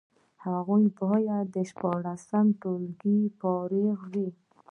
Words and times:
هغوی 0.45 0.85
باید 1.01 1.45
د 1.55 1.57
شپاړسم 1.69 2.45
ټولګي 2.61 3.19
فارغان 3.39 4.09
وي. 4.11 4.29